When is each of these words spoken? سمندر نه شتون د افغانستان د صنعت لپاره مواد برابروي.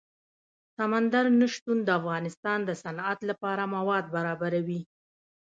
سمندر 0.77 1.25
نه 1.39 1.47
شتون 1.53 1.77
د 1.83 1.89
افغانستان 1.99 2.59
د 2.65 2.71
صنعت 2.83 3.19
لپاره 3.29 3.63
مواد 3.75 4.05
برابروي. 4.15 4.81